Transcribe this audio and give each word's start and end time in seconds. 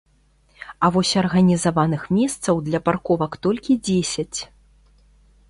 А 0.85 0.87
вось 0.95 1.11
арганізаваных 1.21 2.07
месцаў 2.21 2.55
для 2.71 2.79
парковак 2.89 3.31
толькі 3.45 3.71
дзесяць. 3.87 4.39